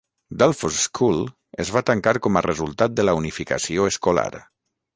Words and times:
Delphos 0.43 0.77
School 0.85 1.19
es 1.65 1.71
va 1.75 1.83
tancar 1.91 2.15
com 2.27 2.39
a 2.41 2.45
resultat 2.47 2.97
de 3.01 3.07
la 3.07 3.17
unificació 3.21 3.89
escolar. 3.95 4.29